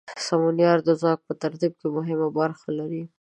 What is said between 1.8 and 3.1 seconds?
مهمه برخه لري.